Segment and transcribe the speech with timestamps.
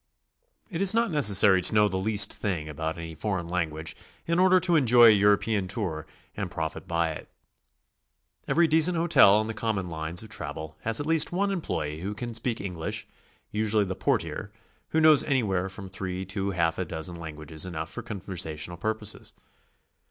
[0.71, 4.39] It is not necessary to know the least thing about any for eign language in
[4.39, 7.29] order to enjoy a European tour and profit by it.
[8.47, 12.15] Every decent hotel on the comni'On lines of travel has at least one employee who
[12.15, 13.05] can speak English,
[13.51, 14.51] usually the portier,
[14.89, 19.33] who knows anywhere from three to half a dozen languages enough for conversational purposes.